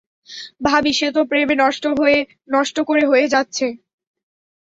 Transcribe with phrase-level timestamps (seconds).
[0.61, 1.55] ভাবি, সে তো প্রেমে
[2.55, 3.65] নষ্ট করে হয়ে যাচ্ছে!